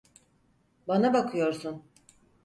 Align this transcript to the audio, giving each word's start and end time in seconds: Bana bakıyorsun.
Bana 0.87 1.13
bakıyorsun. 1.13 1.83